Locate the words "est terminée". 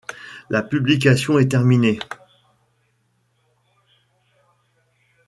1.37-1.99